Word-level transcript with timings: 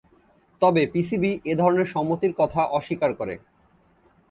তবে 0.61 0.81
পিসিবি 0.93 1.31
এ 1.45 1.53
ধরনের 1.55 1.87
সম্মতির 1.87 2.33
কথা 2.37 2.61
অস্বীকার 2.77 3.11
করে। 3.13 3.35